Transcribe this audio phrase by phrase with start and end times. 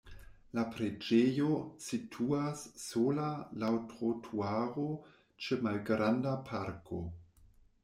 [0.59, 1.49] La preĝejo
[1.87, 3.29] situas sola
[3.65, 4.89] laŭ trotuaro
[5.45, 7.05] ĉe malgranda parko.